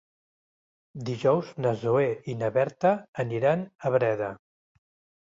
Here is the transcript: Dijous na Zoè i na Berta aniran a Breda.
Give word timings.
Dijous 1.09 1.51
na 1.67 1.75
Zoè 1.83 2.09
i 2.35 2.37
na 2.41 2.51
Berta 2.59 2.97
aniran 3.27 3.71
a 3.87 3.97
Breda. 3.99 4.35